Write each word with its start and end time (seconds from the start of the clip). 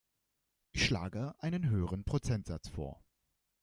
Ich 0.71 0.83
schlage 0.85 1.35
einen 1.43 1.69
höheren 1.69 2.03
Prozentsatz 2.05 2.67
vor. 2.69 3.03